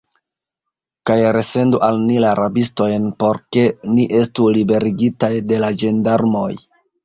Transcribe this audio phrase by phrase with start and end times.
[1.09, 6.53] Kaj resendu al ni la rabistojn, por ke ni estu liberigitaj de la ĝendarmoj!